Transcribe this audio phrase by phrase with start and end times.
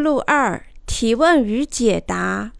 [0.00, 2.52] 录二提问与解答。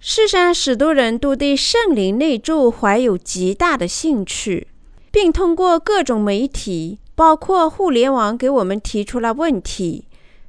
[0.00, 4.68] 世上许多人都对圣灵内住怀有极大的兴趣，
[5.10, 10.06] 并通过各种媒体，包括互联网，给我们提出了问题。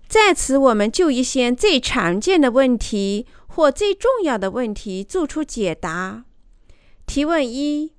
[0.08, 6.24] 在此，我们就一些最常见的问题或最重要的问题做出解答。
[7.06, 7.92] 提问一：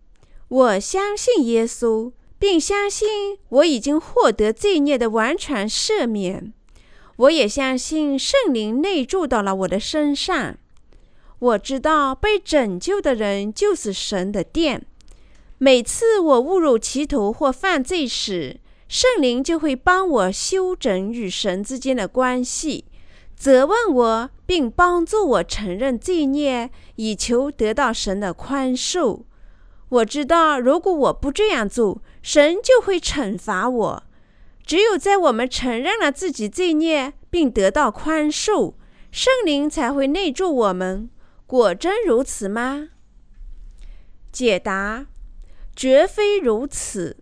[0.49, 3.09] 我相信耶稣，并相信
[3.49, 6.53] 我已经获得罪孽的完全赦免。
[7.19, 10.57] 我也相信圣灵内住到了我的身上。
[11.41, 14.87] 我知道被拯救的人就是神的殿。
[15.59, 22.85] 每次我误入歧途或犯罪时，圣灵就会帮我修整与神之间的关系，
[23.35, 29.23] 责问我，并帮助我承认罪孽，以求得到神的宽恕。
[29.89, 34.03] 我知道，如果我不这样做，神就会惩罚我。
[34.65, 38.75] 只有在我们承认了自己罪孽，并得到宽恕，
[39.11, 41.11] 圣灵才会内住我们。
[41.47, 42.89] 果真如此吗？
[44.31, 45.07] 解答：
[45.75, 47.17] 绝非如此。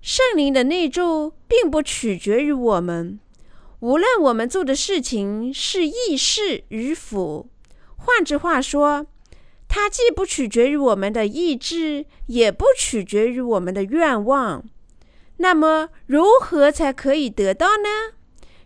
[0.00, 3.18] 圣灵的内住并不取决于我们，
[3.80, 7.48] 无论我们做的事情是易事与否。
[7.96, 9.06] 换句话说，
[9.66, 14.62] 它既不取决于我们的意志，也不取决于我们的愿望。
[15.38, 18.14] 那么，如何才可以得到呢？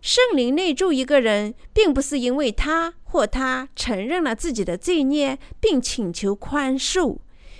[0.00, 7.18] 圣灵内住一个人，并不是因为他或他承认了自己的罪孽并请求宽恕。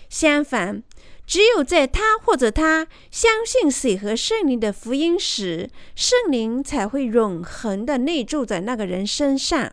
[0.09, 0.83] 相反，
[1.27, 9.71] 只有在他或者他相信水和圣灵的福音时，圣灵才会永恒的内住在那个人身上。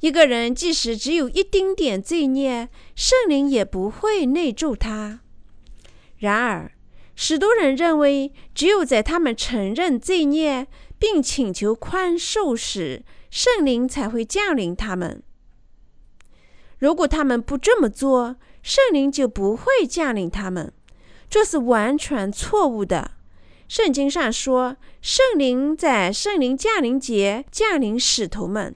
[0.00, 5.20] 一个人即使只有一丁点罪孽，圣灵也不会内住他。
[6.18, 6.72] 然而，
[7.16, 10.66] 许多人认为，只有在他们承认罪孽
[10.98, 15.22] 并请求宽恕时，圣灵才会降临他们。
[16.78, 20.72] 如果他们不这么做，圣灵就不会降临他们。
[21.28, 23.12] 这是完全错误的。
[23.66, 28.74] 圣经上说，圣灵在圣灵降临节降临使徒们。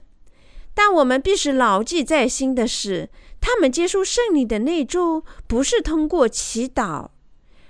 [0.73, 7.09] 但我们必须牢记在心的是，他们接受圣灵的那周，不是通过祈祷。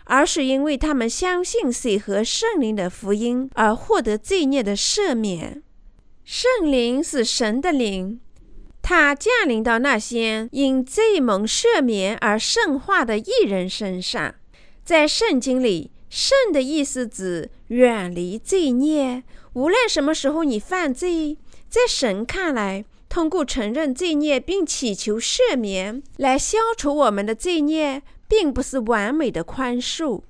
[0.09, 5.61] 而是因为他们相信水和圣灵的福音而获得罪孽的赦免。
[6.25, 8.19] 圣灵是神的灵，
[8.81, 14.33] 它降临到那些因罪蒙赦免而圣化的艺人身上。
[14.83, 19.23] 在圣经里，“圣”的意思指远离罪孽。
[19.53, 21.37] 无论什么时候你犯罪，
[21.69, 28.01] 在神看来，通过承认罪孽并祈求赦免来消除我们的罪孽。
[28.29, 30.21] 并不是完美的宽恕。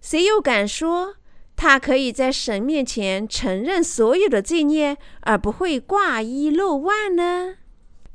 [0.00, 1.16] 谁又敢说
[1.56, 7.56] 他可以在神面前承认所有的罪孽而不会挂一漏万呢？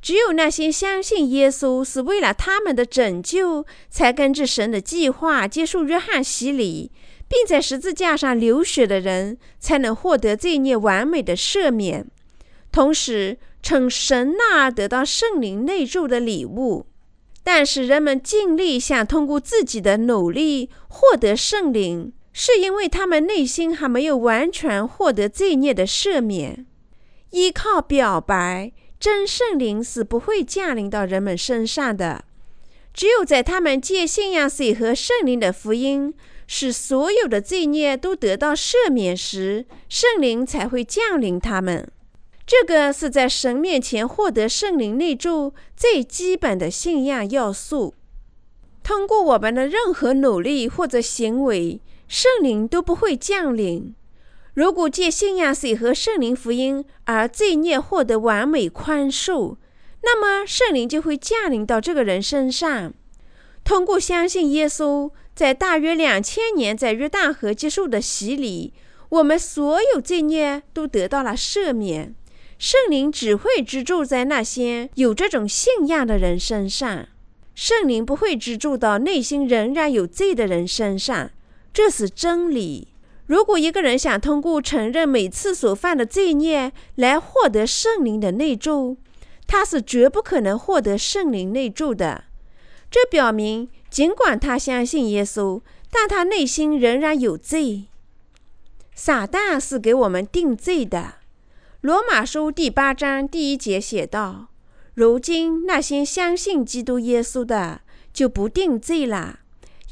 [0.01, 6.91] 只有那些相信耶稣是为了他们的拯救，才根据神的计划接受约翰洗礼，
[7.27, 12.07] 并在十字架上流血的人，才能获得罪孽完美的赦免，
[12.71, 16.85] 同时从神那儿得到圣灵内住的礼物。
[17.51, 26.67] 但是人们尽力想通过自己的努力获得圣灵，是因为他们内心还没有完全获得罪孽的赦免。
[27.31, 32.23] 依靠表白，真圣灵是不会降临到人们身上的。
[32.93, 36.13] 只有在他们借信仰水和圣灵的福音，
[36.45, 41.91] 使所有的罪孽都得到赦免时，圣灵才会降临他们。
[42.49, 47.93] 这个是在神面前获得圣灵内住最基本的信仰要素。
[48.81, 53.93] 通过我们的任何努力或者行为，圣灵都不会降临。
[54.55, 59.57] 如果借信仰水和圣灵福音而罪孽获得完美宽恕，
[60.01, 62.91] 那么圣灵就会降临到这个人身上。
[63.63, 68.73] 通过相信耶稣在大约两千年在约旦河接受的洗礼，
[69.09, 72.15] 我们所有罪孽都得到了赦免。
[72.59, 77.07] 圣灵只会居住在那些有这种信仰的人身上，
[77.55, 81.31] 圣灵不会居住到内心仍然有罪的人身上，
[81.73, 82.89] 这是真理。
[83.27, 88.97] 如果一个人想通过承认每次所犯的罪孽来获得圣灵的内住，
[89.47, 92.25] 他是绝不可能获得圣灵内住的。
[92.91, 97.85] 这表明，尽管他相信耶稣，但他内心仍然有罪。
[98.93, 101.18] 撒旦是给我们定罪的。
[101.81, 104.47] 罗马书第八章第一节写道
[104.95, 107.79] ：“如今那些相信基督耶稣的，
[108.11, 109.39] 就不定罪了。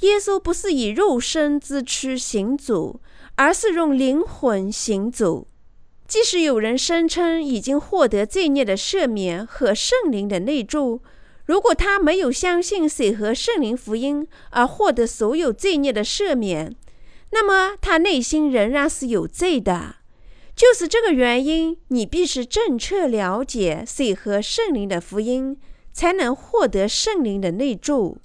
[0.02, 3.00] 耶稣不是以肉身之躯行走，
[3.36, 5.48] 而是用灵魂行走。”
[6.06, 11.02] 即使有人声称已经获得罪孽的赦免和圣灵的内助，
[11.46, 16.76] 如果他没有相信水和圣灵福音而获得所有罪孽的赦免，
[17.32, 19.97] 那么他内心仍然是有罪的。
[20.58, 25.58] 就是这个原因，你必须正确了解水和圣灵的福音，
[25.94, 28.18] 才能获得圣灵的内助。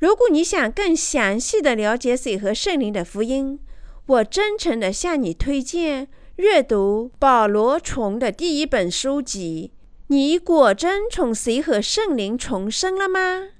[0.00, 3.60] 如果你想更详细的了解水和圣灵的福音，
[4.06, 6.08] 我真诚的向你推荐。
[6.36, 9.72] 阅读保罗崇的第一本书籍，
[10.06, 13.50] 你果真从水和圣灵重生了吗？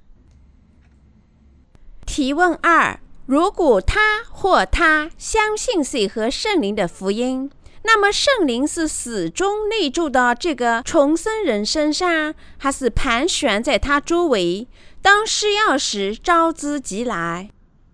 [2.07, 7.51] 提问二：如果他或他相信水和圣灵的福音，
[7.83, 14.67] 那么圣灵是始终内住到这个重生人身上，还是盘旋在他周围，
[15.01, 17.49] 当需要时招之即来？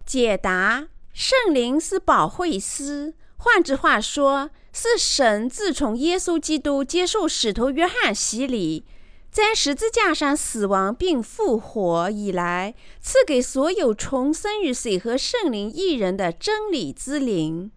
[0.05, 4.51] 解答：圣灵是保惠师，换句话说。
[4.79, 8.85] 是神自从耶稣基督接受使徒约翰洗礼，
[9.31, 17.71] 在十字架上死亡并复活以来，赐给所有重生于水和圣灵一人的真理之灵。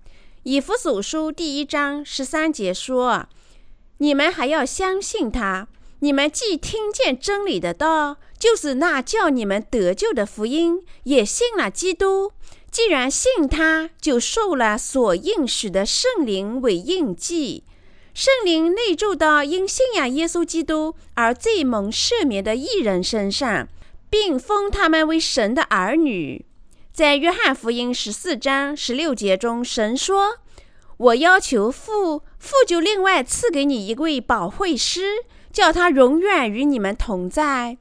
[0.45, 3.29] 以弗所书第一章十三节说
[3.99, 5.69] ：“你们还要相信他。
[5.99, 12.33] 你们既听见真理的道，就是那叫你们得救的福音，也信了基督。”
[12.73, 17.65] 既然信他，就受了所应许的圣灵为印记。
[18.15, 23.69] 圣灵内住到因信仰耶稣基督而罪蒙赦免的艺人身上，
[24.09, 26.47] 并封他们为神的儿女。
[26.93, 30.39] 在约翰福音十四章十六节中，神说
[30.99, 37.79] ：“我要求父，父就另外赐给你一位保惠师，叫他永远与你们同在。”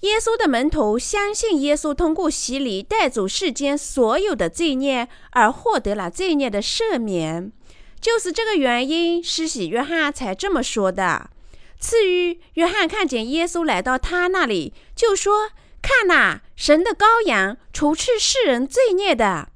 [0.00, 7.52] 耶稣的门徒相信耶稣通过洗礼带走世间所有的罪孽，而获得了罪孽的赦免。
[8.00, 11.30] 就是这个原因，施洗约翰才这么说的。
[11.78, 15.50] 次日，约翰看见耶稣来到他那里，就说
[15.82, 19.48] ：“看呐，神的羔羊，除去世人罪孽的。”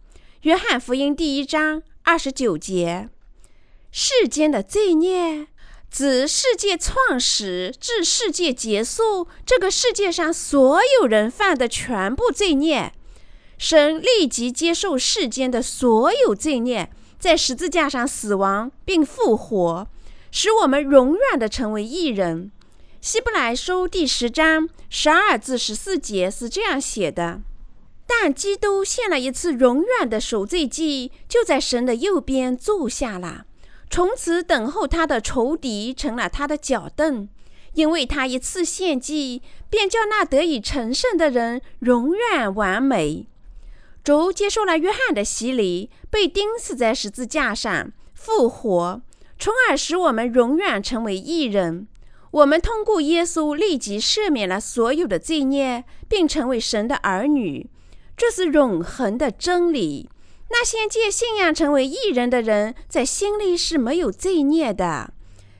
[0.42, 3.08] 约翰福音第一章二十九节。
[3.90, 5.48] 世间的罪孽。
[5.90, 12.92] 指世界创始至世界结束，这个世界上所有人犯的全部罪孽，
[13.58, 16.90] 神立即接受世间的所有罪孽，
[17.20, 19.86] 在十字架上死亡并复活，
[20.32, 22.50] 使我们永远的成为义人。
[23.04, 27.42] 希伯来书第十章十二至十四节是这样写的：
[28.06, 33.44] 但基督献了一次永远的赎罪祭，就在神的右边坐下了。
[33.90, 37.28] 从此等候他的仇敌成了他的脚凳，
[37.74, 43.26] 因为他一次献祭，便叫那得以成圣的人永远完美。
[44.02, 49.02] 主接受了约翰的洗礼，被钉死在十字架上，复活，
[49.38, 51.86] 从而使我们永远成为义人。
[52.34, 57.70] 我们通过耶稣立即赦免了所有的罪孽，并成为神的儿女，
[58.16, 60.10] 这是永恒的真理。
[60.50, 65.12] 那些借信仰成为义人的人，在心里是没有罪孽的。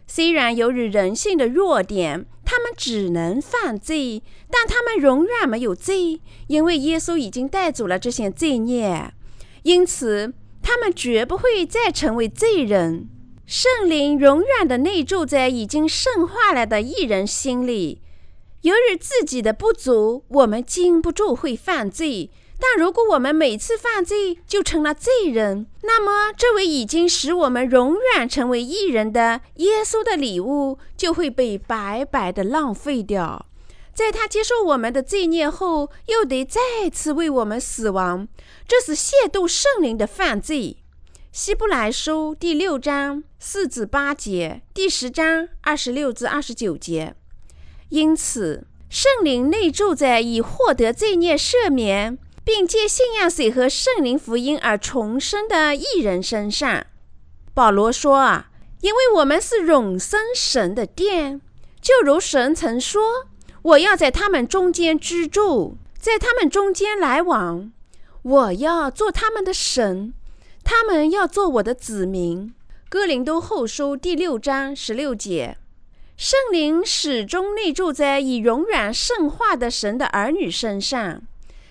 [0.09, 4.21] 虽然由于人性的弱点，他们只能犯罪，
[4.51, 9.13] 但他们永远没有罪，因为耶稣已经带走了这些罪孽。
[9.63, 13.09] 因此，他们绝不会再成为罪人。
[13.47, 18.01] 圣灵永远的内住在已经圣化了的义人心里。
[18.63, 22.31] 由于自己的不足，我们禁不住会犯罪。
[22.59, 33.45] 但如果我们每次犯罪就成了罪人，那么这位已经使我们永远成为义人的耶稣的礼物就会被白白的浪费掉。
[33.93, 38.27] 在他接受我们的罪孽后，又得再次为我们死亡，
[38.67, 40.79] 这是亵渎圣灵的犯罪。
[41.35, 47.17] 希伯来书第六章四至八节，第十章二十六至二十九节。
[47.89, 52.17] 因此，圣灵内住在已获得罪孽赦免。
[52.45, 56.87] 并借信仰水和圣灵福音而重生的一人身上，
[57.53, 58.51] 保罗说：“啊，
[58.83, 61.41] 因为我们是永生神的殿，
[61.81, 63.03] 就如神曾说
[63.63, 67.73] ：‘我要在他们中间居住，在他们中间来往，
[68.23, 70.15] 我要做他们的神，
[70.65, 72.55] 他们要做我的子民。’”
[72.89, 75.57] 哥林多后书第六章十六节，
[76.17, 81.23] 圣灵始终内住在以永远圣化的神的儿女身上。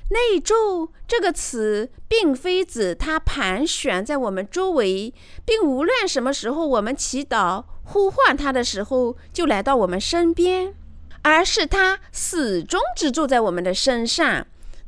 [0.09, 5.13] 内住这个词，并非指它盘旋在我们周围，
[5.45, 10.75] 并无论什么时候我们祈祷呼唤它的时候，就来到我们身边，
[11.21, 14.45] 而是它始终只住在我们的身上，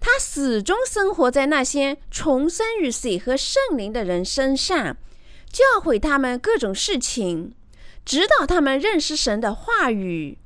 [0.08, 4.96] 他始终生活在那些重生于水和圣灵的人身上，
[5.52, 7.56] 教诲他们各种事情，
[8.06, 10.38] 指导他们认识神的话语。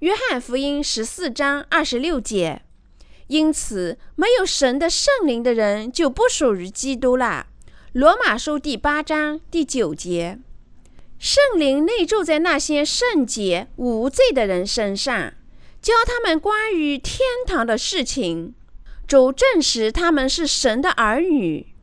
[0.00, 2.62] 约翰福音十四章二十六节。
[3.28, 7.46] 因此，没有神的圣灵的人就不属于基督了。
[7.92, 10.40] 罗马书第八章第九节。
[11.16, 15.32] 圣灵内住在那些圣洁无罪的人身上，
[15.80, 18.52] 教他们关于天堂的事情，
[19.06, 21.74] 主证实他们是神的儿女。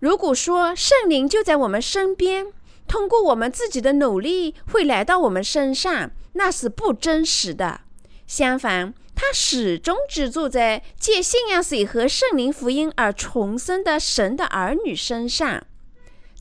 [0.00, 2.46] 如果说圣灵就在我们身边，
[2.86, 7.80] 通过我们自己的努力会来到我们身上，那是不真实的。
[8.26, 15.64] 相反，他始终只住在借信仰水和圣灵福音而重生的神的儿女身上。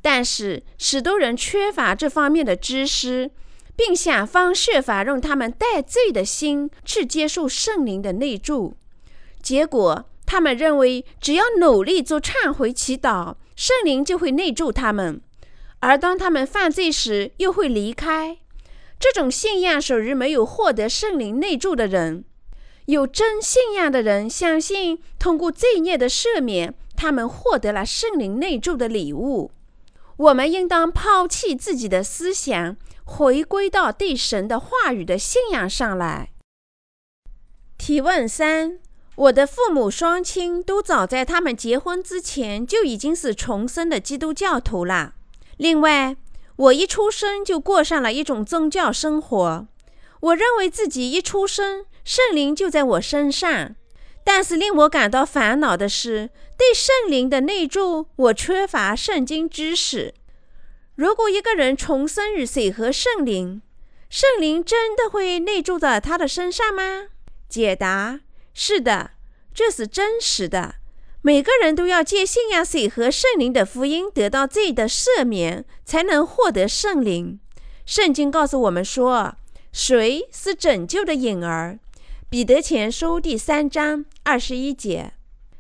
[0.02, 3.32] 但是，许多人缺乏这方面的知识，
[3.76, 8.76] 并想方设法让他们带罪的心去接受圣灵的内住。
[9.42, 15.22] 结果，他们认为只要努力做忏悔祈祷，圣灵就会内住他们；
[15.80, 18.38] 而当他们犯罪时，又会离开。
[19.00, 22.26] 这种信仰属于没有获得圣灵内住的人。
[22.86, 29.52] 有真信仰的人相信，通过罪孽的赦免，他们获得了圣灵内住的礼物。
[30.18, 36.32] 我们应当抛弃自己的思想，回归到对神的话语的信仰上来。
[37.78, 38.80] 提问三：
[39.18, 45.16] 我的父母双亲都早在他们结婚之前就已经是重生的基督教徒了。
[45.58, 46.16] 另外，
[46.56, 49.68] 我一出生就过上了一种宗教生活。
[50.20, 53.76] 我认为自己一出生，圣灵就在我身上。
[54.24, 60.14] 但是令我感到烦恼的是，对圣灵的内住，我缺乏圣经知识。
[60.94, 63.64] 如果一个人重生于水和圣灵，
[64.12, 67.08] 圣灵真的会内住在他的身上吗？
[67.50, 68.20] 解答：
[68.60, 69.12] 是的，
[69.54, 70.78] 这是真实的。
[71.22, 77.40] 每个人都要借信仰水和圣灵的福音，得到罪的赦免，才能获得圣灵。
[77.86, 79.36] 圣经告诉我们说，
[79.72, 81.78] 水是拯救的影儿。
[82.32, 85.14] 彼得前书第三章二十一节，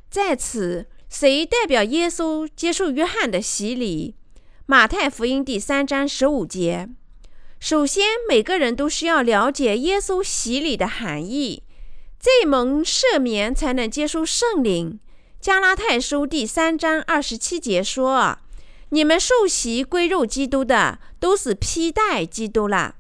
[0.10, 4.16] 在此，谁代表耶稣接受约翰的洗礼？
[4.66, 6.90] 马太福音第三章十五节。
[7.60, 11.62] 首先，每个人都需要了解耶稣洗礼的含义，
[12.20, 15.00] 罪蒙赦免才能接受圣灵。
[15.40, 18.38] 加拉太书第三章二十七节说
[18.90, 22.96] ：“你们受洗归入基督的，都是披戴基督了。”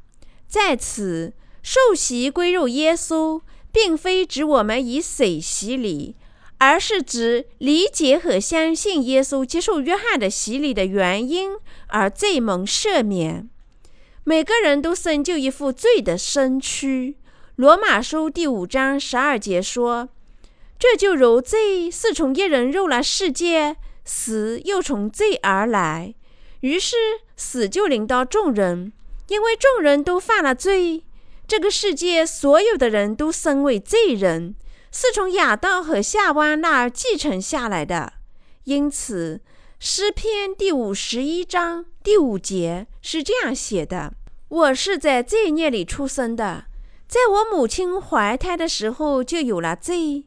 [0.47, 3.41] 在此，受洗归入耶稣。
[3.69, 6.15] 并非指我们以水洗礼，
[6.57, 11.51] 而是指理解和相信耶稣接受约翰的洗礼的原因
[11.89, 13.47] 而罪蒙赦免。
[14.23, 17.17] 每个人都生就一副罪的身躯。
[17.57, 20.09] 罗马书第五章十二节说
[20.77, 26.13] ：“这就如罪是从一人入了世界，死又从罪而来，
[26.59, 26.95] 于是
[27.35, 28.93] 死就临到众人，
[29.29, 31.03] 因为众人都犯了罪。”
[31.47, 34.53] 这个世界所有的人都身为罪人，
[34.91, 38.13] 是从亚当和夏娃那儿继承下来的。
[38.65, 39.41] 因此，
[39.79, 44.13] 诗篇第五十一章第五节是这样写的
[44.47, 46.65] ：“我是在罪孽里出生的，
[47.07, 50.25] 在我母亲怀胎的时候就有了罪。”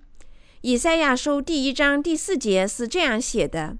[0.63, 3.77] 以赛亚书第一章第四节是这样写的：“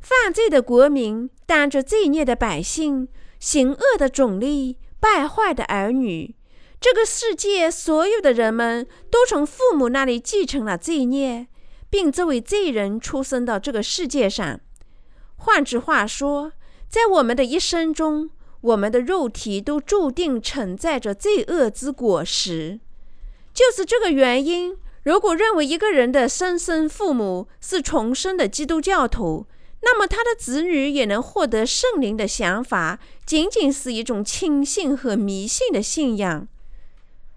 [0.00, 3.08] 犯罪的国民，担着罪孽的百姓，
[3.40, 6.34] 行恶的种类，败坏的儿女。”
[6.80, 11.46] 这个世界所有的人们都从父母那里继承了罪孽，
[11.88, 14.58] 并作为罪人出生到这个世界上。
[15.36, 16.52] 换句话说，
[16.88, 18.30] 在我们的一生中，
[18.62, 22.80] 我们的肉体都注定承载着罪恶之果实。
[23.52, 29.46] 就是这个原因，如果认为一个人的生身父母是重生的基督教徒，
[29.82, 36.46] 那么他的子女也能获得圣灵的想法，仅仅是一种轻信和迷信的信仰。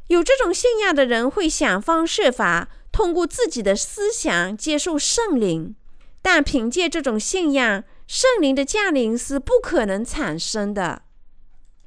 [0.07, 5.75] 有这种信仰的人会想方设法通过自己的思想接受圣灵，
[6.21, 11.01] 但凭借这种信仰，圣灵的降临是不可能产生的。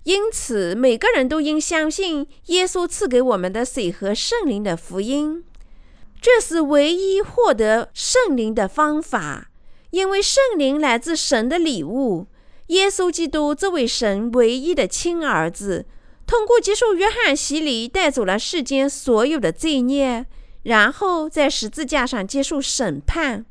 [0.09, 5.45] 因此，每个人都应相信耶稣赐给我们的水和圣灵的福音，
[6.19, 9.51] 这是唯一获得圣灵的方法。
[9.91, 12.27] 因为圣灵来自神的礼物，
[12.69, 15.85] 耶稣基督这位神唯一的亲儿子。
[16.27, 20.25] 通过接受约翰洗礼，带走了世间所有的罪孽，
[20.63, 23.45] 然后在十字架上接受审判，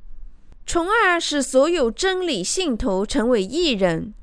[0.66, 4.16] 从而使所有真理信徒成为义人。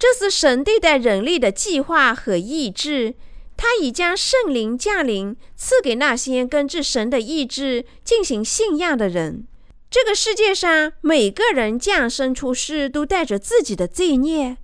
[0.00, 3.14] 这是神对待人类的计划和意志。
[3.54, 9.46] 他已将圣灵降临赐给那些根据神的意志进行信仰的人。
[9.90, 14.56] 这个世界上每个人降生出世都带着自己的罪孽。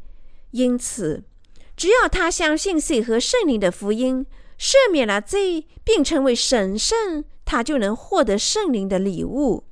[0.52, 1.24] 因此，
[1.76, 4.24] 只要他相信水和圣灵的福音，
[4.58, 9.64] 赦免了罪，并成为神圣，他就能获得圣灵的礼物。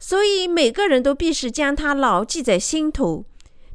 [0.00, 3.24] 所以，每个人都必须将它牢记在心头，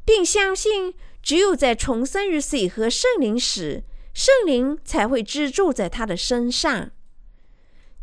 [0.03, 6.91] 并相信，只有在重生于水和圣灵时，圣灵才会居住在他的身上。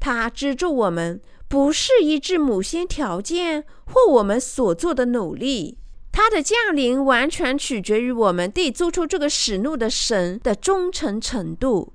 [0.01, 5.77] 他资助我们，不是依据某些条件或我们所做的努力。
[6.11, 11.93] 他的降临完全取决于我们对做出这个使怒的神的忠诚程度。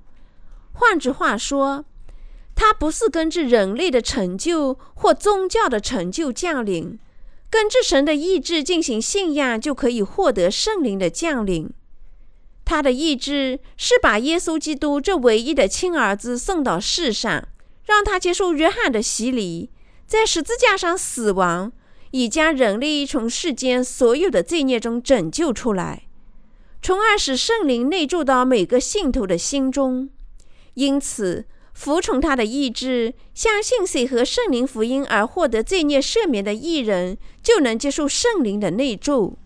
[0.72, 1.84] 换句话说，
[2.54, 6.98] 他不是根据人类的成就或宗教的成就降临，
[7.50, 11.70] 根据神的意志进行信仰就可以获得圣灵的降临。
[12.64, 17.48] 他的意志是把耶稣基督这唯一的亲儿子送到世上。
[17.86, 19.70] 让他接受约翰的洗礼，
[20.08, 21.70] 在十字架上死亡，
[22.10, 26.08] 以将人类从世间所有的罪孽中拯救出来，
[26.82, 30.10] 从而使圣灵内住到每个信徒的心中。
[30.74, 31.44] 因此，
[31.76, 39.36] 服从他的意志、相信谁和圣灵福音而获得罪孽赦免的艺人，就能接受圣灵的内住。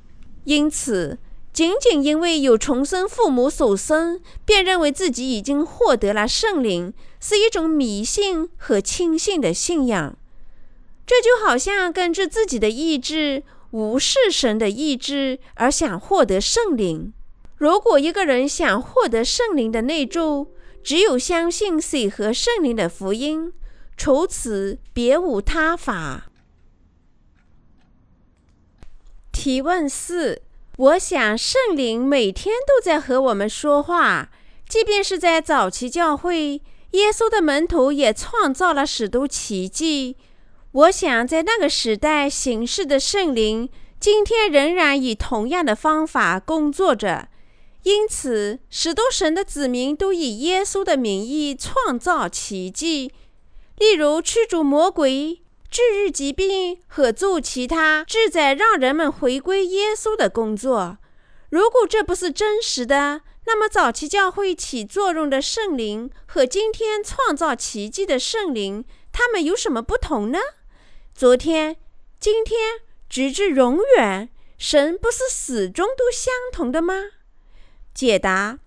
[0.45, 1.19] 因此，
[1.53, 6.95] 仅仅因为有重生父母所生，便认为自己已经获得了圣灵。
[7.19, 10.17] 是一种迷信和轻信的信仰，
[11.05, 17.13] 这就好像根据自己的意志无视神的意志而想获得圣灵。
[17.57, 23.53] 如果一个人想获得圣灵的内住，只有相信水和圣灵的福音，
[23.97, 26.27] 除此别无他法。
[29.33, 30.43] 提问四：
[30.77, 34.31] 我想圣灵每天都在和我们说话，
[34.69, 36.61] 即便是在早期教会。
[36.93, 40.17] 耶稣的门徒也创造了许多奇迹。
[40.73, 47.30] 我想，在那个时代行事的圣灵，今天仍然以同样的方法工作着。
[47.83, 53.13] 因此，许多神的子民都以耶稣的名义创造奇迹，
[53.79, 60.99] 例如驱逐魔鬼、治愈疾病和做其他旨在让人们回归耶稣的工作。
[61.49, 70.39] 如果这不是真实的，那么，早期教会起作用的圣灵和今天创造奇迹的圣灵，他们有什么不同呢？
[71.15, 71.79] 昨天、
[72.21, 72.59] 今天，
[73.09, 76.95] 直至永远，神不是始终都相同的吗？
[77.95, 78.59] 解答：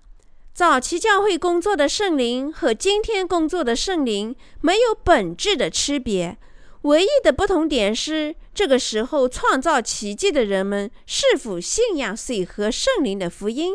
[0.53, 6.37] 早期教会工作的圣灵和今天工作的圣灵没有本质的区别，
[6.83, 13.73] 唯一的不同点是，这个时候创造奇迹的人们是否信仰水和圣灵的福音。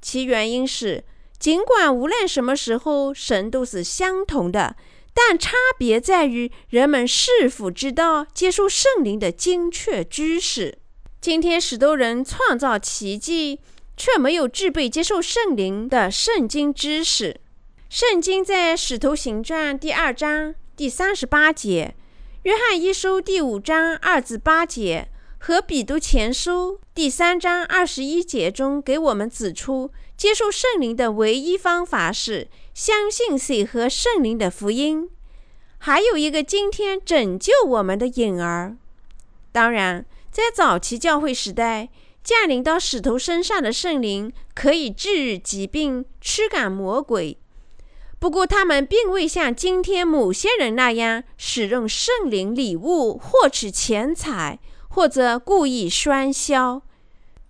[0.00, 1.04] 其原因是，
[1.38, 4.74] 尽管无论什么时候神都是相同的，
[5.14, 10.78] 但差别在于人们是否知道接受圣灵的精确知识。
[11.20, 13.60] 今天，许多人创造奇迹，
[14.00, 17.38] 却没有具备接受圣灵的圣经知识。
[17.90, 21.94] 圣经在《使徒行传》第二章第三十八节，
[22.44, 25.08] 《约翰一书》第五章二至八节。
[25.36, 35.10] 和《彼得前书》第三章二十一节中给我们指出，接受圣灵的唯一方法是相信水和圣灵的福音。
[35.76, 38.76] 还有一个今天拯救我们的影儿。
[39.52, 41.90] 当然，在早期教会时代，
[42.22, 47.38] 降临到使徒身上的圣灵可以治愈疾病、驱赶魔鬼。
[48.18, 54.58] 不过，他们并未像今天某些人那样使用圣灵礼物获取钱财。
[54.92, 56.82] 或者故意喧嚣，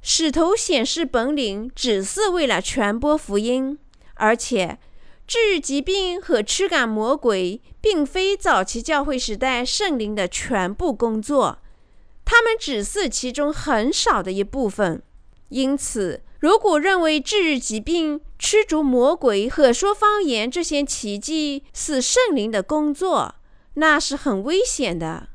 [0.02, 3.78] 使徒显示本领只是为了传播福音，
[4.16, 4.78] 而且
[5.26, 11.60] 治愈疾病和驱赶魔鬼，并非早期教会时代圣灵的全部工作，
[12.30, 15.02] 他们只是其中很少的一部分。
[15.48, 23.34] 因此，如果认为治愈疾病、驱逐魔鬼和说方言这些奇迹是圣灵的工作，
[23.74, 25.30] 那是很危险的。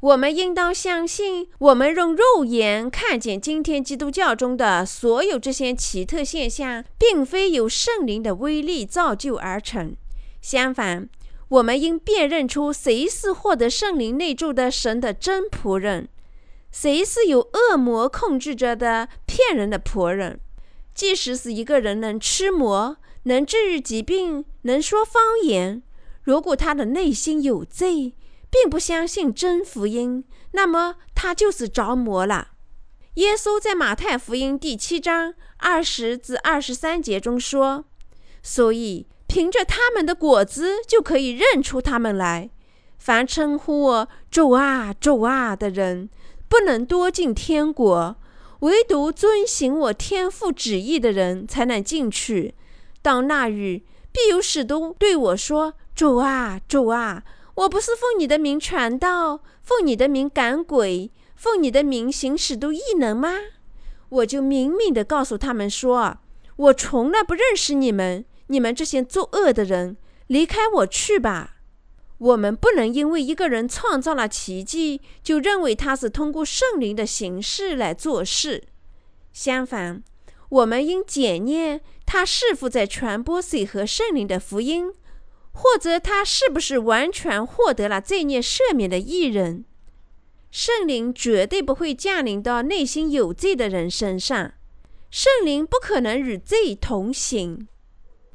[0.00, 9.94] 我们应当相信，我们用肉眼看见今天基督教中的所有这些奇特现象，并非由圣灵的威力造就而成。
[10.42, 11.08] 相反，
[11.46, 16.08] 我们应辨认出谁是获得圣灵内住的神的真仆人，
[16.70, 20.40] 谁是由恶魔控制着的骗人的仆人。
[20.94, 25.82] 即使是一个人能吃魔、能治愈疾病、能说方言，
[26.22, 28.14] 如果他的内心有罪，
[28.50, 32.48] 并不相信真福音，那么他就是着魔了。
[33.14, 37.84] 耶稣在马太福音第七章二十至二十三节中说
[38.42, 42.50] ：“所以凭着他们的果子就可以认出他们来。
[42.98, 46.10] 凡称呼我主啊主啊的人，
[46.50, 48.16] 不能多进天国；
[48.58, 52.56] 唯独遵行我天父旨意的人才能进去。
[53.00, 57.22] 到那日，必有使徒对我说：“主啊，主啊，
[57.54, 63.32] 我不是奉你的名传道，奉你的名赶鬼，奉你的名行使都异能吗？”
[64.10, 66.18] 我就明明的告诉他们说
[66.56, 71.58] ：“我从来不认识你们，你们这些作恶的人，离开我去吧。”
[72.20, 78.64] 我们不能因为一个人创造了奇迹，就认为他是通过圣灵的形式来做事。
[79.32, 80.02] 相反，
[80.50, 84.92] 我们应检验他是否在传播水和圣灵的福音，
[85.52, 89.64] 或者他是不是完全获得了罪孽赦免的艺人。
[90.50, 94.52] 圣灵绝对不会降临到内心有罪的人身上，
[95.10, 97.66] 圣灵不可能与罪同行。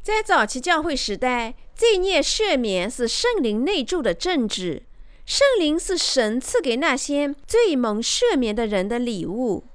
[0.02, 1.54] 在早期教会时代。
[1.76, 4.84] 罪孽赦免是圣灵内住的政治，
[5.26, 9.66] 圣灵是神赐给那些罪蒙赦免的人的礼物。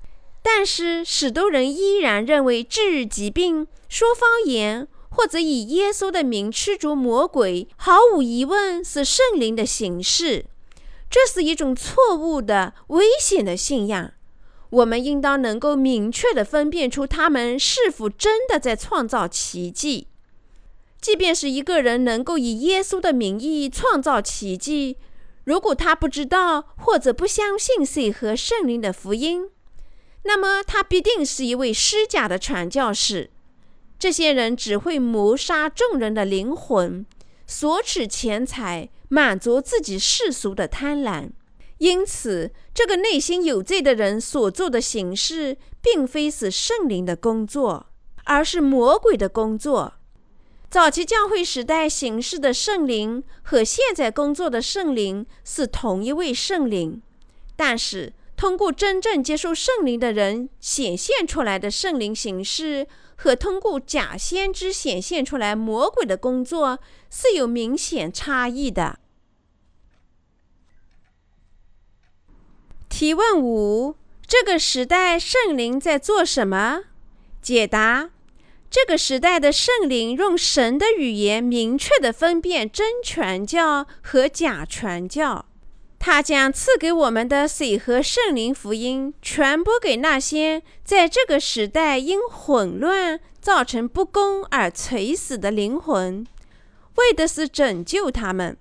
[0.43, 10.47] 但是，许多人依然认为治疾病、说方言或者以耶稣的名驱逐魔鬼，毫无疑问是圣灵的形式。
[11.11, 14.13] 这是一种错误的、危险的信仰。
[14.71, 20.07] 我们应当能够明确地分辨出他们是否真的在创造奇迹。
[21.01, 24.99] 即便是一个人能够以耶稣的名义创造奇迹，
[25.45, 29.49] 如果他不知道或者不相信水和圣灵的福音，
[30.25, 33.31] 那么他必定是一位虚假的传教士。
[33.99, 37.05] 这些人只会谋杀众人的灵魂，
[37.47, 41.31] 索取钱财，满足自己世俗的贪婪。
[41.79, 47.87] 因此，这个内心有罪的人所做的形式，并非是圣灵的工作，
[48.25, 49.95] 而是魔鬼的工作。
[50.71, 57.03] 早期教会时代行事的圣灵和现在工作的圣灵是同一位圣灵，
[57.57, 66.79] 但是通过真正接受圣灵的人显现出来的圣灵形式，和通过假先知显现出来魔鬼的工作
[67.11, 69.01] 是有明显差异的。
[72.89, 76.85] 提问五：这个时代圣灵在做什么？
[77.43, 78.11] 解答。
[78.71, 85.47] 这个时代的圣灵用神的语言明确地分辨真传教和假传教，
[85.99, 96.25] 他将赐给我们的水和圣灵福音传播给那些在这个时代因混乱造成不公而垂死的灵魂，
[96.95, 98.57] 为的是拯救他们。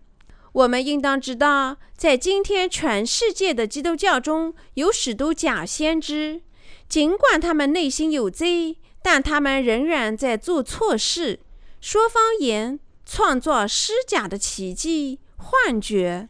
[0.54, 6.42] 我们应当知道，在今天全世界的基督教中有许多假先知，
[6.88, 8.78] 尽管他们内心有罪。
[9.02, 11.40] 但他们仍然在做错事，
[11.80, 16.30] 说方言，创造虚假的奇迹、幻觉。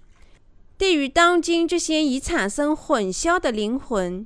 [0.77, 4.25] 对于当今这些已产生混淆的灵魂，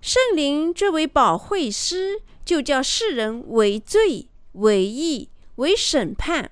[0.00, 6.50] 圣灵这位保惠师就叫世人为罪、为义、为审判。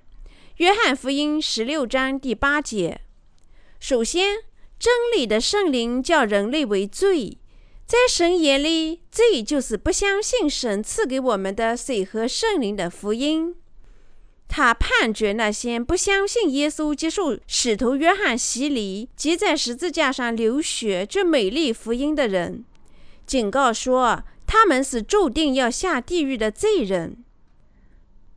[0.56, 3.00] 约翰福音十六章第八节。
[3.78, 4.36] 首先，
[4.78, 7.38] 真理的圣灵叫人类为罪。
[7.90, 13.56] 在神眼里，罪就是不相信神赐给我们的水和圣灵的福音。
[14.46, 22.64] 他判决那些不相信耶稣、接受使徒约翰洗礼及在十字架上流血这美丽福音的人，
[23.26, 27.16] 警告说他们是注定要下地狱的罪人。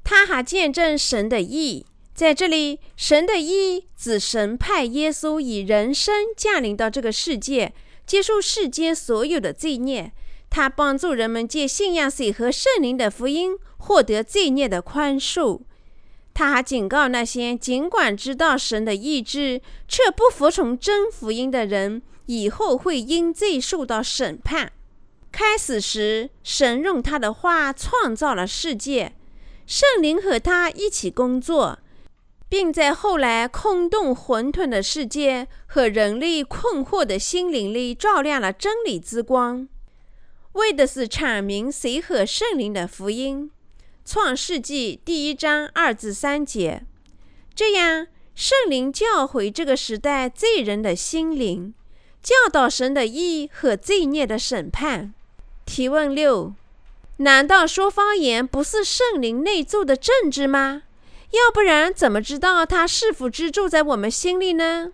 [0.03, 1.85] 他还见证神的意，
[2.15, 7.71] 在这里，神的意指神派耶稣以人身降临到这个世界。
[8.05, 10.11] 接受世间所有的罪孽，
[10.49, 15.61] 他帮助人们借信仰水和圣灵的福音获得罪孽的宽恕。
[16.33, 24.71] 他还警告那些尽管知道神的意志却不服从真福音的人，以后会因罪受到审判。
[25.31, 29.13] 开始时，神用他的话创造了世界，
[29.65, 31.79] 圣灵和他一起工作。
[32.53, 39.67] 并在后来空洞混沌的世界和人类困惑的心灵里照亮了真理之光，
[40.51, 43.49] 为的是阐明谁和圣灵的福音。
[44.05, 46.85] 创世纪第一章二至三节，
[47.55, 51.73] 这样圣灵教诲这个时代罪人的心灵，
[52.21, 55.11] 教导神的义和罪孽的审判。
[55.65, 56.53] 提问六：
[57.17, 60.83] 难道说方言不是圣灵内住的政治吗？
[61.33, 64.91] 要不然，怎么知道他是否居住在我们心里呢？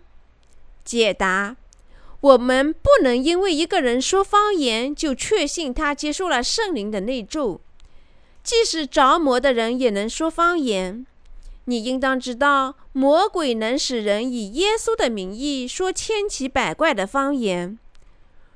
[0.86, 1.58] 解答：
[2.22, 7.60] 我们不能因为一个人说方言，就确信他接受了圣灵的内住。
[8.42, 11.06] 即使着魔的人也能说方言。
[11.66, 17.78] 你应当知道，魔鬼能使人以耶稣的名义说千奇百怪的方言。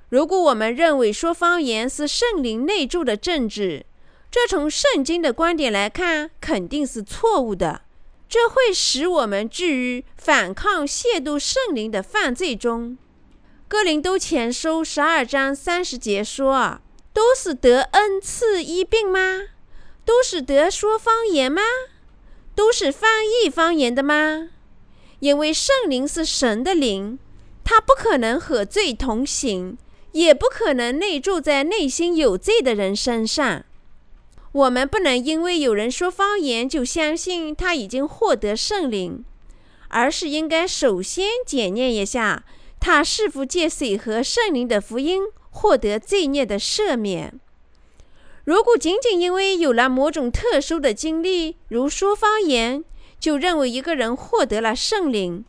[0.09, 3.85] 如果我们认为说方言是圣灵内住的政治，
[4.33, 7.81] 这从圣经的观点来看肯定是错误的。
[8.27, 12.97] 这会使我们置于反抗亵渎圣灵的犯罪中。
[13.67, 16.81] 哥林都前书十二章三十节说
[17.13, 19.49] ：“都是得恩赐医病吗？
[20.03, 21.61] 都是得说方言吗？
[22.55, 24.49] 都是翻译方言的吗？
[25.19, 27.19] 因为圣灵是神的灵，
[27.63, 29.77] 他不可能和罪同行。”
[30.13, 33.63] 也不可能内住在内心有罪的人身上。
[34.53, 39.25] 我们不能因为有人说方言就相信他已经获得圣灵，
[39.89, 42.43] 而是应该首先检验一下
[42.79, 47.39] 他是否借水和圣灵的福音获得罪孽的赦免。
[48.43, 52.83] 如果仅仅因为有了某种特殊的经历，如说方言，
[53.19, 55.45] 就认为一个人获得了圣灵，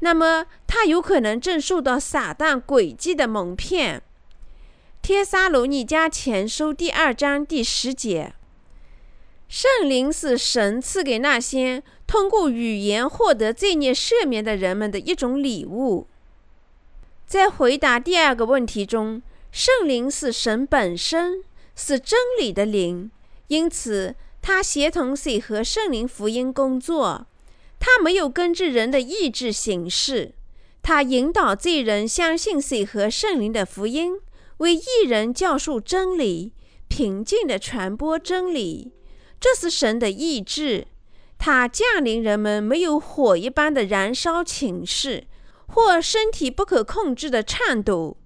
[0.00, 4.02] 那么，他有可能正受到撒旦诡计的蒙骗。
[5.00, 8.34] 帖撒罗尼迦前书第二章第十节：
[9.48, 16.08] 圣灵是神赐给那些通过语言获得罪孽赦免的人们的一种礼物。
[17.26, 21.44] 在回答第二个问题中，圣灵是神本身，
[21.76, 23.10] 是真理的灵，
[23.48, 27.26] 因此他协同谁和圣灵福音工作。
[27.78, 30.32] 他没有根据人的意志行事，
[30.82, 34.14] 他引导罪人相信水和圣灵的福音，
[34.56, 36.52] 为艺人教授真理，
[36.88, 38.93] 平静地传播真理。
[39.44, 40.86] 这是神的意志。
[41.36, 45.26] 他降临人们没有火一般的燃烧情势，
[45.66, 48.16] 或身体不可控制的颤抖。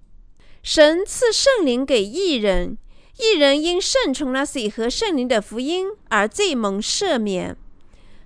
[0.63, 2.77] 神赐圣灵给异人，
[3.17, 7.57] 异人因顺从了水和圣灵的福音而罪蒙赦免。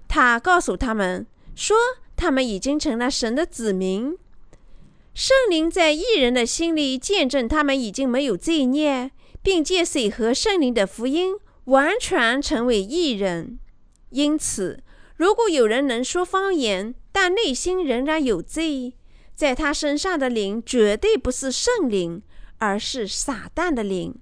[0.08, 1.26] 他告诉他们
[1.56, 1.76] 说
[2.16, 4.16] ：“他们已经成了神的子民。
[5.16, 9.10] 圣灵在异人的心里见证，他们已经没有罪孽，
[9.42, 13.60] 并借水和圣灵的福音完全成为异人。
[14.10, 14.84] 因此，
[15.16, 18.94] 如果有人能说方言，但内心仍然有罪，
[19.36, 22.22] 在他身上的灵绝对不是圣灵，
[22.58, 24.16] 而是撒旦的灵。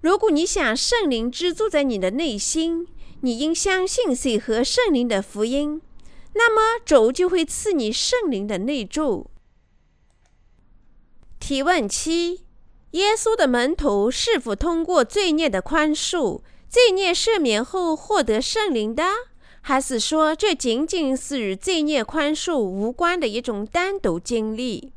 [0.00, 2.86] 如果你想圣灵居住在你的内心，
[3.20, 5.82] 你应相信谁和圣灵的福音，
[6.34, 9.30] 那么主就会赐你圣灵的内住。
[11.40, 12.44] 提问七：
[12.92, 19.04] 耶稣的门徒是否通过罪孽的宽恕、罪孽赦免后获得圣灵的，
[19.62, 24.92] 还是说这仅仅是与罪孽宽恕无关的一种单独经历？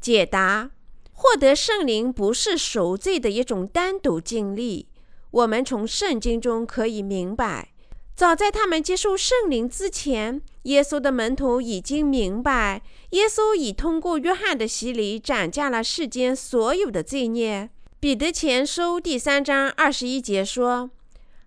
[0.00, 0.70] 解答：
[1.12, 4.88] 获得圣灵不是赎罪的一种单独经历。
[5.32, 7.72] 我们从圣经中可以明白，
[8.14, 17.68] 早在他们接受圣灵之前，耶稣的门徒已经明白，耶稣已通过约翰的洗礼斩下了世间所有的罪孽。
[17.98, 20.90] 彼得前书第三章二十一节说：“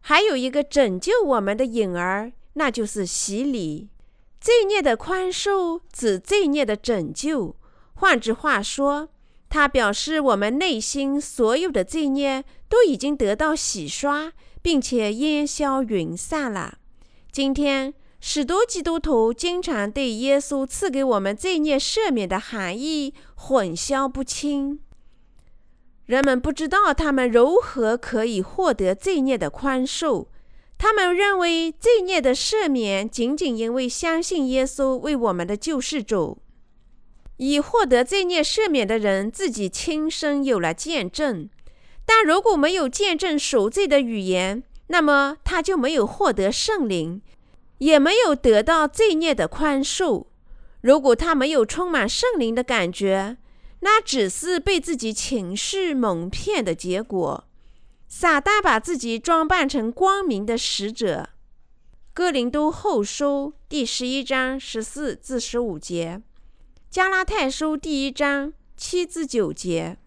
[0.01, 3.89] 还有一个拯救我们的影儿，那就是洗礼。
[4.39, 7.55] 罪孽的宽恕指罪孽的拯救。
[7.93, 9.09] 换句话说。”
[9.51, 14.31] 它表示，我们内心所有的罪孽都已经得到洗刷，
[14.61, 16.77] 并且烟消云散了。
[17.31, 24.81] 今天，许多基督徒经常对耶稣赐给我们罪孽赦免的含义混淆不清。
[26.09, 30.25] 人们不知道他们如何可以获得罪孽的宽恕。
[30.75, 36.39] 他们认为罪孽的赦免仅仅因为相信耶稣为我们的救世主。
[37.37, 41.47] 已获得罪孽赦免的人自己亲身有了见证，
[42.07, 47.21] 但如果没有见证赎罪的语言，那么他就没有获得圣灵，
[47.77, 50.25] 也没有得到罪孽的宽恕。
[50.81, 53.37] 如果他没有充满圣灵的感觉，
[53.81, 57.45] 那只是被自己情绪蒙骗的结果。
[58.07, 61.29] 撒旦把自己装扮成光明的使者。
[62.13, 66.21] 哥林都后书第十一章十四至十五节。
[66.89, 69.97] 加拉太书第一章七至九节，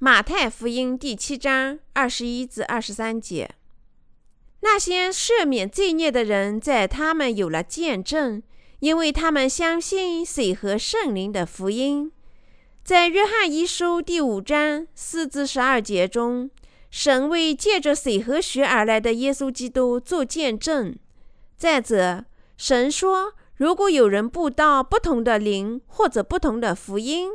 [0.00, 3.48] 马太福音第七章二十一至二十三节。
[4.60, 8.42] 那些赦免罪孽的人，在他们有了见证，
[8.80, 12.10] 因为他们相信水和圣灵的福音。
[12.88, 16.50] 在约翰一书第五章四至十二节中，
[16.90, 20.96] 神为借着水和血而来的耶稣基督做见证。
[21.58, 22.24] 再者，
[22.56, 23.34] 神说。
[23.56, 27.28] 如果有人布道不同的灵或者不同的福音，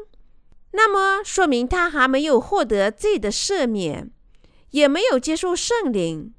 [0.71, 4.09] 那么说明他还没有获得罪的赦免，
[4.71, 6.33] 也没有接受圣灵。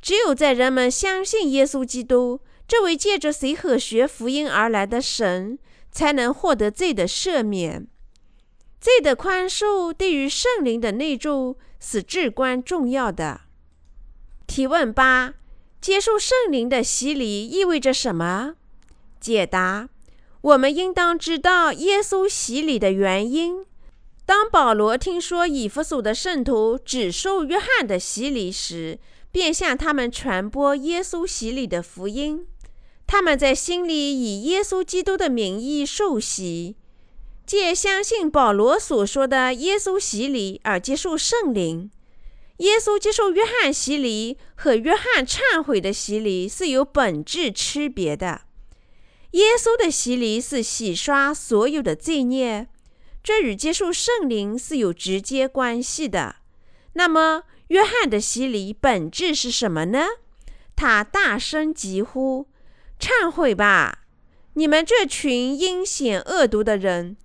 [0.00, 5.58] 只有在人们相信耶稣基督这位借着水和血福音而来的神，
[5.90, 7.88] 才能获得罪的赦免。
[8.80, 13.42] 罪的宽恕对于圣灵的内住是至关重要的。
[14.46, 15.34] 提问八：
[15.80, 18.54] 接受圣灵的洗礼意味着什么？
[19.20, 19.88] 解答：
[20.40, 23.64] 我们应当知道耶稣洗礼的原因。
[24.24, 28.98] 当保罗听说以弗所的圣徒只受约翰的洗礼时，
[29.32, 32.46] 便向他们传播耶稣洗礼的福音。
[33.06, 36.76] 他们在心里以耶稣基督的名义受洗，
[37.46, 41.90] 借相信保罗所说的耶稣洗礼而接受圣灵。
[42.58, 48.42] 耶稣接受约翰洗礼和约翰忏悔的洗礼是有本质区别的。
[49.32, 52.68] 耶稣的洗礼是洗刷所有的罪孽，
[53.22, 56.36] 这与接受圣灵是有直接关系的。
[56.94, 60.06] 那么，约翰的洗礼本质是什么呢？
[60.74, 62.48] 他大声疾呼。
[62.98, 64.06] 忏悔吧，
[64.54, 67.18] 你们这群阴险恶毒的人！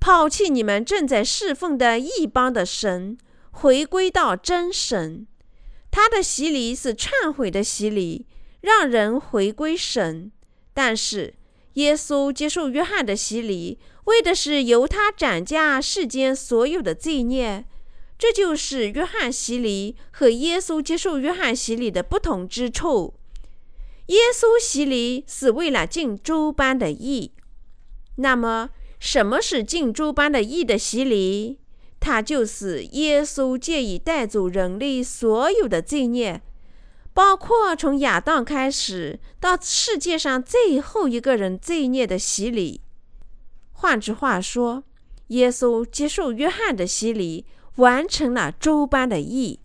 [0.00, 3.18] 抛弃你们正在侍奉的异邦的神，
[3.50, 5.26] 回归到真神。
[5.90, 8.26] 他的洗礼是忏悔的洗礼，
[8.60, 10.30] 让人回归神。
[10.72, 11.34] 但是
[11.74, 17.64] 耶稣接受约翰的洗礼，为的是由他斩价世间所有的罪孽。
[18.18, 23.14] 这就是约翰洗礼和耶稣接受约翰洗礼的不同之处。
[24.06, 27.32] 耶稣洗礼是为了尽诸般的义。
[28.16, 31.58] 那么，什么是尽诸般的义的洗礼？
[32.00, 36.40] 它就是耶稣借以带走人类所有的罪孽，
[37.12, 42.80] 包括从亚当开始到世界上最后一个人罪孽的洗礼。
[43.72, 44.84] 换句话说，
[45.28, 47.44] 耶稣接受约翰的洗礼，
[47.76, 49.60] 完成了诸般的义。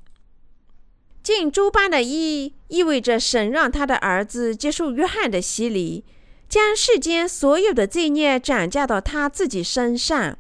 [1.22, 6.04] 尽诸般的义，意味着神让他的儿子接受约翰的洗礼，
[6.54, 10.38] 将世间所有的罪孽转嫁到他自己身上，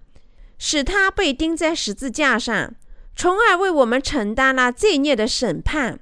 [0.60, 2.76] 使他被钉在十字架上，
[3.16, 6.00] 从而为我们承担了罪孽的审判。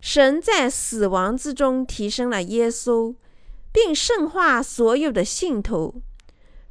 [0.00, 3.16] 神在死亡之中提升了耶稣，
[3.72, 6.00] 并圣化所有的信徒，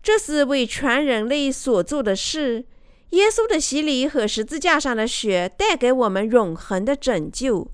[0.01, 2.63] 这是为全人类所做的事。
[3.09, 7.69] 耶稣的洗礼和十字架上的血带给我们永恒的拯救，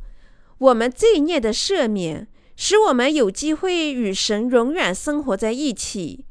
[0.57, 2.27] 我们罪孽的赦免，
[2.61, 6.25] 使我们有机会与神永远生活在一起。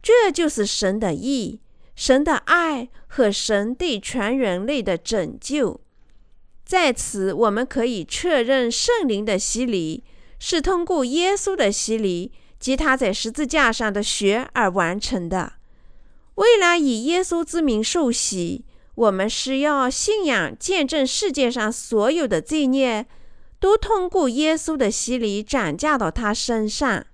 [0.00, 1.58] 这就是神的意、
[1.96, 5.80] 神的爱和神对全人类的拯救。
[6.64, 10.04] 在此，我们可以确认圣灵的洗礼
[10.38, 15.54] 是通过耶稣的洗礼及他在十字架上的血而完成的。
[16.36, 18.64] 为了以耶稣之名受洗，
[18.94, 23.04] 我们是要信仰见证世界上所有的罪孽
[23.62, 27.06] 都通过耶稣的洗礼转嫁到他身上。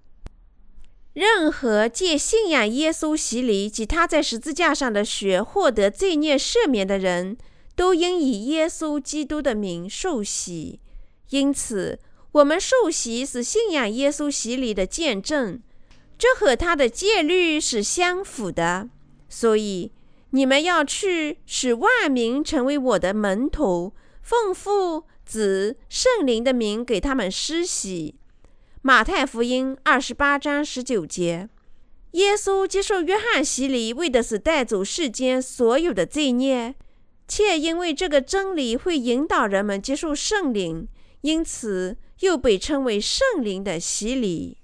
[1.12, 7.36] 任何借信仰耶稣洗礼及他在十字架上的血获得罪孽赦免的人，
[7.76, 10.80] 都应以耶稣基督的名受洗。
[11.28, 11.98] 因此，
[12.32, 15.60] 我们受洗是信仰耶稣洗礼的见证，
[16.16, 18.88] 这和他的戒律是相符的。
[19.28, 19.92] 所以，
[20.30, 28.14] 你们要去使万民成为我的门徒，奉父、子、圣灵的名给他们施洗。
[28.80, 31.50] 马太福音二十八章十九节。
[32.12, 36.74] 耶稣接受约翰洗礼，为的是带走世间所有的罪孽，
[37.28, 40.88] 且因为这个真理会引导人们接受圣灵，
[41.20, 44.56] 因此又被称为圣灵的洗礼。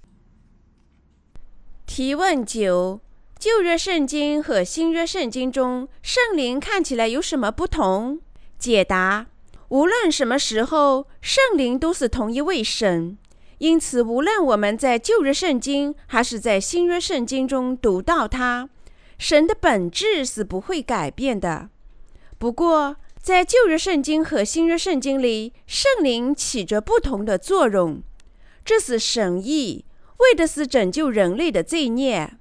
[1.84, 3.02] 提问九。
[3.36, 8.20] 旧约圣经和新约圣经中，圣灵看起来有什么不同？
[8.58, 9.26] 解答：
[9.74, 13.18] 无论什么时候，圣灵都是同一位神。
[13.58, 18.68] 因此，无论我们在旧约圣经还是在新约圣经中读到他，
[19.18, 21.70] 神的本质是不会改变的。
[22.38, 28.00] 不过，在旧约圣经和新约圣经里，圣灵起着不同的作用。
[28.64, 29.84] 这是神意，
[30.18, 32.34] 为的是拯救人类的罪孽。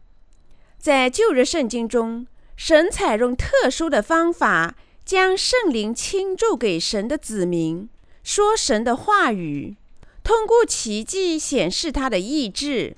[0.77, 4.75] 在旧日圣经中，神采用特殊的方法，
[5.05, 7.89] 将圣灵倾注给神的子民，
[8.23, 9.75] 说神的话语，
[10.23, 12.95] 通过奇迹显示他的意志，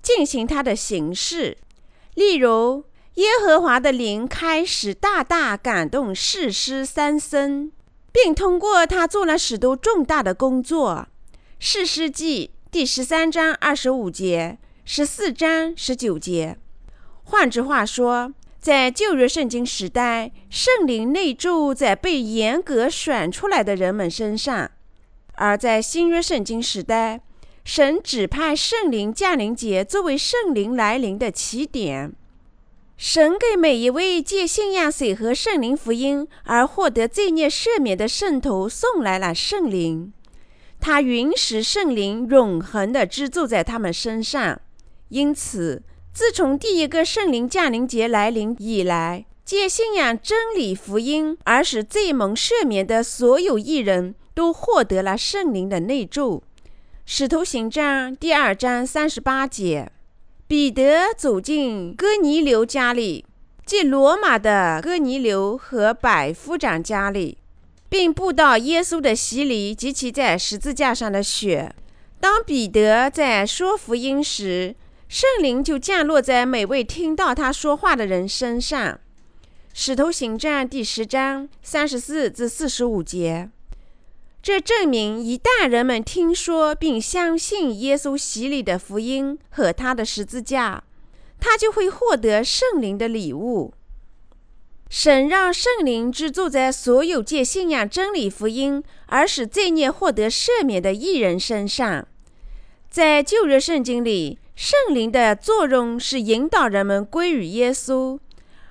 [0.00, 1.58] 进行他的形式。
[2.14, 2.84] 例如，
[3.14, 7.72] 耶和华的灵开始大大感动士师三僧，
[8.12, 11.08] 并通过他做了许多重大的工作。
[11.58, 16.56] 士师记第十三章二十五节，十四章十九节。
[17.24, 24.68] 换句话说，在旧约圣经时代，圣灵内住在被严格选出来的人们身上；
[25.34, 27.20] 而在新约圣经时代，
[27.64, 32.12] 神指派圣灵降临节作为圣灵来临的起点。
[32.96, 40.12] 神给每一位借信仰水和圣灵福音而获得罪孽赦免的圣徒送来了圣灵，
[40.80, 44.60] 他允使圣灵永恒地居住在他们身上。
[45.10, 45.82] 因此，
[46.18, 56.42] 自从第一个圣灵降临节来临以来，借信仰真理福音而使罪蒙赦免的所有艺人都获得了圣灵的内助。
[57.06, 59.92] 使徒行传第二章三十八节。
[60.48, 63.24] 彼得走进哥尼流家里，
[63.64, 67.38] 即罗马的哥尼流和百夫长家里，
[67.88, 71.72] 并步到耶稣的洗礼及其在十字架上的血。
[72.18, 74.74] 当彼得在说福音时，
[75.08, 79.00] 圣灵就降落在每位听到他说话的人身上。
[79.72, 83.48] 使徒行传第十章三十四至四十五节。
[84.42, 90.84] 这证明，一旦人们听说并相信耶稣洗礼的福音和他的十字架，
[91.40, 93.72] 他就会获得圣灵的礼物。
[94.90, 102.06] 神让圣灵居住在所有借信仰真理福音而使罪孽获得赦免的艺人身上。
[102.90, 108.18] 在旧约圣经里，圣灵的作用是引导人们归于耶稣；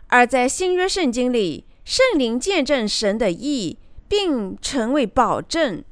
[0.07, 3.79] 而在新约圣经里，圣灵见证神的意。
[4.09, 5.83] 并成为保证。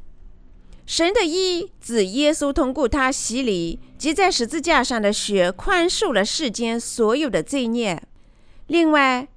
[0.85, 8.01] 神的意指耶稣通过他洗礼及在十字架上的血，宽恕了世间所有的罪孽。
[8.67, 9.27] 另外，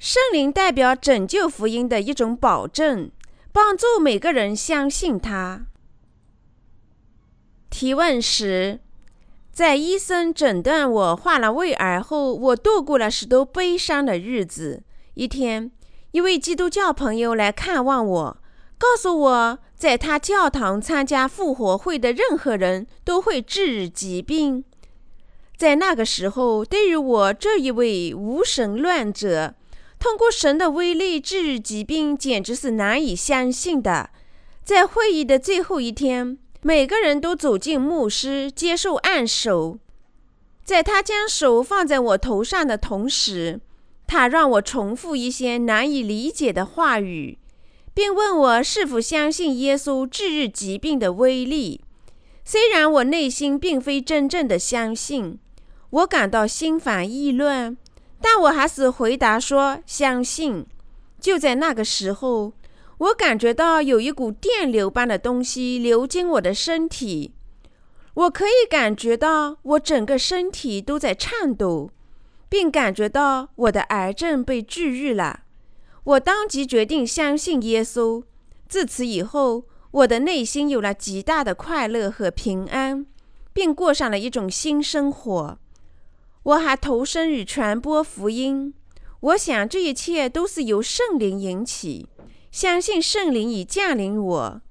[0.00, 3.08] 圣灵代表拯救福音的一种保证，
[3.52, 5.66] 帮助每个人相信他。
[7.70, 8.80] 提问时，
[9.58, 14.84] 在医生诊断我患了胃癌后，我度过了许多悲伤的日子。
[15.14, 15.72] 一天。
[16.12, 18.36] 一位基督教朋友来看望我，
[18.78, 24.62] 告诉我，在他教堂参加复活会的任何人都会治疾病。
[25.56, 29.56] 在那个时候，对于我这一位无神论者，
[29.98, 34.10] 通过神的威力治疾病简直是难以相信的。
[34.62, 39.78] 在会议的最后一天，每个人都走进牧师接受按手，
[40.64, 43.60] 在他将手放在我头上的同时。
[44.06, 47.38] 他让我重复一些难以理解的话语，
[47.92, 51.82] 并问我是否相信耶稣治愈疾病的威力。
[52.42, 55.38] 虽然我内心并非真正的相信，
[55.90, 57.76] 我感到心烦意乱，
[58.22, 60.64] 但我还是回答说相信。
[61.20, 62.54] 就在那个时候，
[62.98, 67.32] 我感觉到有一股电流般的东西流经我的身体，
[68.14, 71.90] 我可以感觉到我整个身体都在颤抖。
[72.50, 75.40] 并感觉到我的癌症被治愈了，
[76.02, 78.24] 我当即决定相信耶稣。
[78.66, 83.04] 自此以后，我的内心有了极大的快乐和平安，
[83.52, 85.58] 并过上了一种新生活。
[86.42, 88.72] 我还投身于传播福音。
[89.20, 92.08] 我想这一切都是由圣灵引起，
[92.50, 94.62] 相信圣灵已降临我。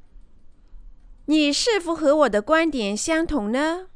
[1.25, 3.87] 你是否和我的观点相同呢？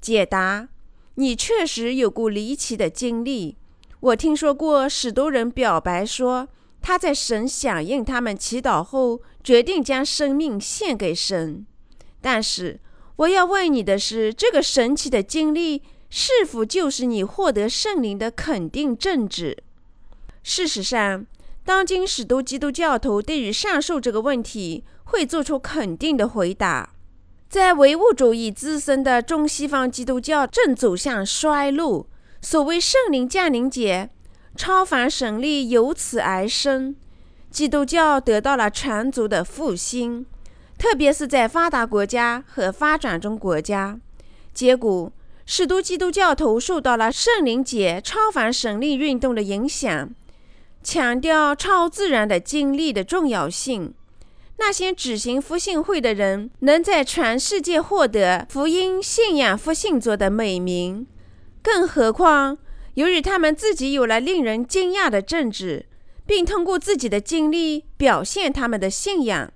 [0.00, 0.68] 解答。
[1.16, 3.56] 你确实有过离奇的经历。
[4.00, 6.48] 我听说过许多人表白说，
[6.80, 11.66] 他在神响应他们祈祷后，决定将生命献给神。
[12.20, 12.78] 但是，
[13.16, 19.58] 我要问你的是，这个神奇的经历是否就是你获得圣灵的肯定证据？
[20.44, 21.26] 事实上，
[21.68, 26.94] 当今许多基督教徒对于上述这个问题会做出肯定的回答。
[27.50, 32.06] 在唯物主义滋生的中西方基督教正走向衰落。
[32.40, 34.08] 所谓圣灵降临节，
[34.56, 36.96] 超凡神力由此而生，
[37.50, 40.24] 基督教得到了全族的复兴，
[40.78, 44.00] 特别是在发达国家和发展中国家。
[44.54, 45.12] 结果，
[45.44, 50.08] 许多基督教徒受到了圣灵节、超凡神力运动的影响，
[50.82, 53.94] 强调超自然的经历的重要性。
[54.60, 61.06] 那些举行复兴会的人，能在全世界获得福音信仰复兴作的美名，
[61.62, 62.58] 更何况
[62.94, 65.86] 由于他们自己有了令人惊讶的政治，
[66.26, 69.52] 并通过自己的经历表现他们的信仰，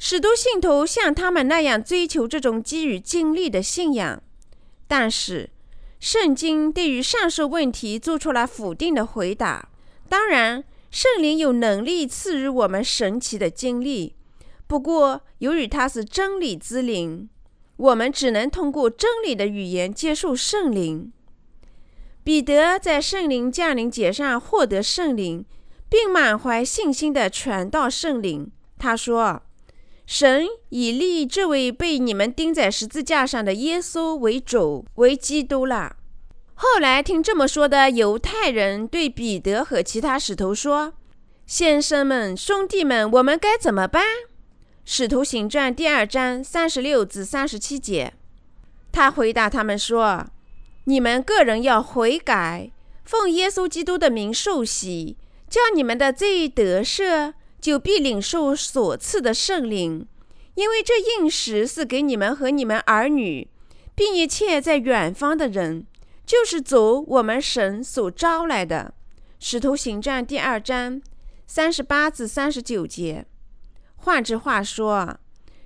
[0.00, 4.20] 许多信徒像他们那样追求这种基于经历的信仰。
[4.88, 5.50] 但是，
[6.00, 9.69] 圣经对于上述问题做出了否定的回答。
[10.10, 14.16] 当然，圣灵有能力赐予我们神奇的经历。
[14.66, 17.28] 不过，由于它是真理之灵，
[17.76, 21.12] 我们只能通过真理的语言接受圣灵。
[22.24, 25.44] 彼得在圣灵降临节上获得圣灵，
[25.88, 28.50] 并满怀信心地传道圣灵。
[28.78, 29.42] 他说
[30.06, 35.98] ：“神已立这位被你们钉在十字架上的耶稣为主，为基督了。”
[36.62, 40.92] 后来听这么说的犹太人对彼得和其他使徒说
[41.46, 44.04] ：“先生们、兄弟们，我们该怎么办？”
[44.84, 48.12] 使徒行传第二章三十六至三十七节，
[48.92, 50.26] 他回答他们说
[50.84, 52.70] ：“你们个人要悔改，
[53.04, 55.16] 奉耶稣基督的名受洗，
[55.48, 60.06] 叫你们的罪得赦，就必领受所赐的圣灵，
[60.56, 63.48] 因为这应时是给你们和你们儿女，
[63.94, 65.86] 并一切在远方的人。”
[66.24, 68.94] 就是走我们神所招来的，
[69.38, 71.02] 《使徒行传》第二章
[71.46, 73.26] 三十八至三十九节。
[73.96, 75.18] 换句话说，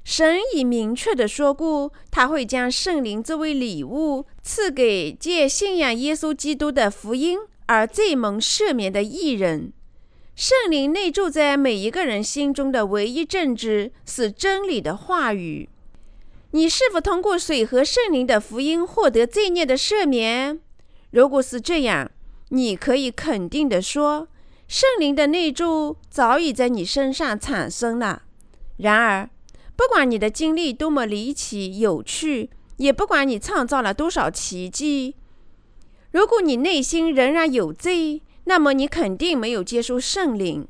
[0.02, 9.72] 神已明确的说过，他会将圣灵作为礼物赐给借信仰耶稣基督的福音而最蒙赦免的艺人。
[10.34, 15.68] 圣灵内住在每一个人心中的唯一证据是真理的话语。
[16.54, 20.60] 你是否通过水和圣灵的福音获得罪孽的赦免？
[21.10, 22.08] 如果是这样，
[22.50, 24.28] 你可以肯定地说，
[24.68, 28.22] 圣灵的内住早已在你身上产生了。
[28.76, 29.28] 然而，
[29.74, 35.16] 不管你的经历多么离奇有趣，也不管你创造了多少奇迹，
[36.12, 40.68] 如果你内心仍然有罪，那么你肯定没有接受圣灵。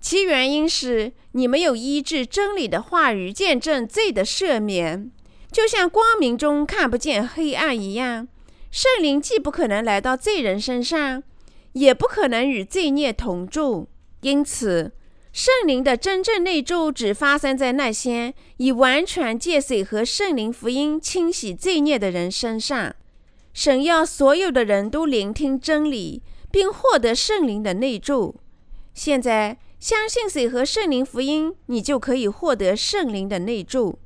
[0.00, 5.10] 其原因是你没有依据真理的话语见证罪的赦免，
[5.52, 8.26] 就像光明中看不见黑暗一样。
[8.70, 11.22] 圣灵既不可能来到罪人身上，
[11.72, 13.88] 也不可能与罪孽同住。
[14.22, 14.92] 因此，
[15.32, 22.94] 圣灵的真正内住只发生在那些以完全借水和圣灵福音清洗罪孽的人身上。
[23.52, 28.36] 神要所有的人都聆听真理，并获得圣灵的内住。
[28.94, 29.58] 现在。
[29.80, 33.98] 相信水和圣灵福音，你就可以获得圣灵的内住。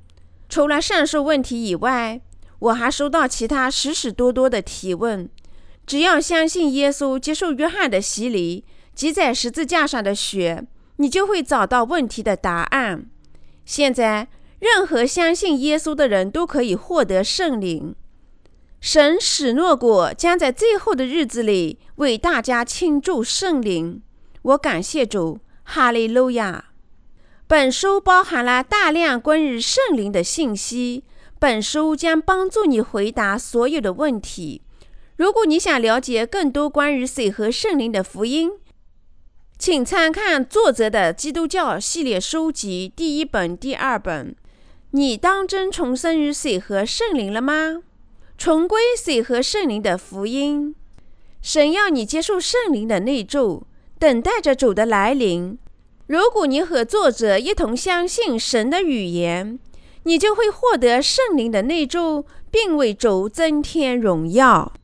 [0.48, 2.20] 除了上述问题以外，
[2.60, 5.28] 我还收到其他许许多多的提问。
[5.84, 8.64] 只要相信耶稣，接受约翰的洗礼
[8.94, 10.64] 挤在十字架上的血，
[10.96, 13.10] 你就会找到问题的答案。
[13.64, 14.28] 现在，
[14.60, 17.96] 任何相信耶稣的人都可以获得圣灵。
[18.80, 24.00] 神许诺过，将在最后的日子里为大家倾注圣灵。
[24.42, 25.40] 我感谢主。
[25.64, 26.66] 哈利路亚！
[27.46, 31.04] 本书包含了大量关于圣灵的信息。
[31.38, 34.62] 本书将帮助你回答所有的问题。
[35.16, 38.50] 如果你想了解更多关于水和圣灵的福音，
[39.58, 44.34] 请参看作者的基督教系列书籍第一本、第二本。
[44.92, 47.82] 你当真重生于水和圣灵了吗？
[48.38, 50.74] 重归水和圣灵的福音。
[51.42, 53.66] 神要你接受圣灵的内住。
[54.04, 55.58] 等待着主的来临。
[56.08, 59.58] 如果你和作者一同相信神的语言，
[60.02, 64.74] 你就会获得圣灵的内住，并为主增添荣耀。